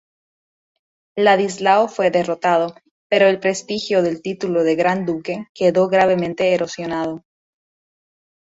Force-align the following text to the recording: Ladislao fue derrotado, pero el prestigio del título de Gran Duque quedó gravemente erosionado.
Ladislao 1.15 1.87
fue 1.87 2.09
derrotado, 2.09 2.73
pero 3.07 3.27
el 3.27 3.39
prestigio 3.39 4.01
del 4.01 4.23
título 4.23 4.63
de 4.63 4.75
Gran 4.75 5.05
Duque 5.05 5.45
quedó 5.53 5.89
gravemente 5.89 6.55
erosionado. 6.55 7.21